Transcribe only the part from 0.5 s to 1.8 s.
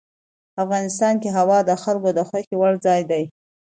افغانستان کې هوا د